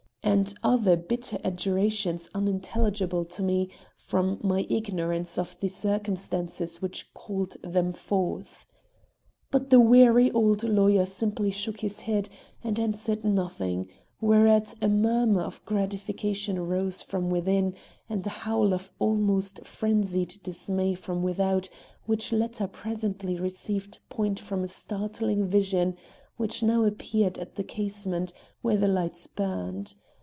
and 0.23 0.53
other 0.63 0.95
bitter 0.95 1.39
adjurations 1.43 2.29
unintelligible 2.35 3.25
to 3.25 3.41
me 3.41 3.67
from 3.97 4.37
my 4.43 4.67
ignorance 4.69 5.35
of 5.37 5.59
the 5.61 5.67
circumstances 5.67 6.79
which 6.81 7.11
called 7.15 7.57
them 7.63 7.91
forth. 7.91 8.67
But 9.49 9.71
the 9.71 9.79
wary 9.79 10.29
old 10.31 10.63
lawyer 10.63 11.05
simply 11.05 11.49
shook 11.49 11.79
his 11.79 12.01
head 12.01 12.29
and 12.63 12.79
answered 12.79 13.23
nothing; 13.25 13.89
whereat 14.21 14.75
a 14.79 14.87
murmur 14.87 15.41
of 15.41 15.65
gratification 15.65 16.59
rose 16.67 17.01
from 17.01 17.31
within, 17.31 17.73
and 18.07 18.25
a 18.27 18.41
howl 18.45 18.73
of 18.75 18.91
almost 18.99 19.65
frenzied 19.65 20.37
dismay 20.43 20.93
from 20.93 21.23
without, 21.23 21.67
which 22.05 22.31
latter 22.31 22.67
presently 22.67 23.39
received 23.39 23.97
point 24.09 24.39
from 24.39 24.63
a 24.63 24.67
startling 24.67 25.45
vision 25.47 25.97
which 26.37 26.61
now 26.61 26.83
appeared 26.85 27.39
at 27.39 27.55
the 27.55 27.63
casement 27.63 28.31
where 28.61 28.77
the 28.77 28.87
lights 28.87 29.25
burned. 29.25 29.95